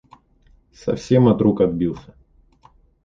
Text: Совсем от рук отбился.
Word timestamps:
Совсем 0.73 1.27
от 1.27 1.39
рук 1.43 1.61
отбился. 1.61 2.15